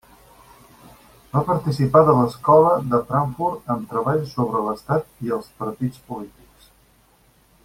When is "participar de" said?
1.49-2.15